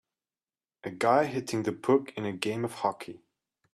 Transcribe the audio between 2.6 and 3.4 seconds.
of hockey.